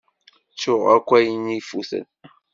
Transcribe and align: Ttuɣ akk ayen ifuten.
Ttuɣ 0.53 0.83
akk 0.95 1.09
ayen 1.17 1.53
ifuten. 1.59 2.05